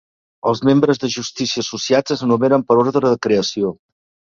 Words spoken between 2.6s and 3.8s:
per ordre de creació.